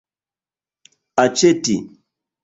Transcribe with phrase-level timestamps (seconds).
[1.23, 1.75] aĉeti